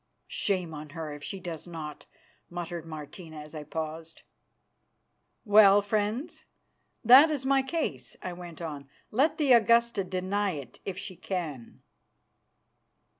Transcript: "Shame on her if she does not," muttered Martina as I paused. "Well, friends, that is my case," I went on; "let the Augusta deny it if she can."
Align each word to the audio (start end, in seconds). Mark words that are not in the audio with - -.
"Shame 0.25 0.73
on 0.73 0.89
her 0.97 1.13
if 1.13 1.23
she 1.23 1.39
does 1.39 1.67
not," 1.67 2.07
muttered 2.49 2.87
Martina 2.87 3.37
as 3.41 3.53
I 3.53 3.63
paused. 3.63 4.23
"Well, 5.45 5.79
friends, 5.83 6.43
that 7.05 7.29
is 7.29 7.45
my 7.45 7.61
case," 7.61 8.17
I 8.19 8.33
went 8.33 8.63
on; 8.63 8.89
"let 9.11 9.37
the 9.37 9.53
Augusta 9.53 10.03
deny 10.03 10.53
it 10.53 10.79
if 10.85 10.97
she 10.97 11.15
can." 11.15 11.83